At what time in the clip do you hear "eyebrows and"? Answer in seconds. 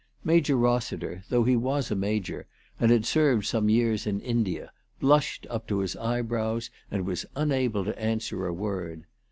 5.95-7.05